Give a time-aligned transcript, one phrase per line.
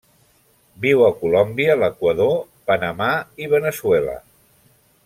[0.85, 2.35] Viu a Colòmbia, l'Equador,
[2.71, 3.13] Panamà
[3.45, 4.19] i Veneçuela.